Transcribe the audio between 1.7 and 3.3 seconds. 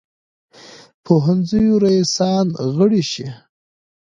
رییسان غړي شي.